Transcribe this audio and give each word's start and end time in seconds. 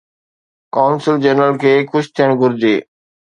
قونصل 0.75 1.15
جنرل 1.25 1.53
کي 1.63 1.73
خوش 1.91 2.09
ٿيڻ 2.17 2.35
گهرجي. 2.41 2.75